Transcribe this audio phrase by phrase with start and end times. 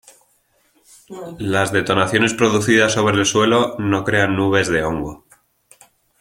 [1.37, 5.27] Las detonaciones producidas sobre el suelo no crean nubes de hongo.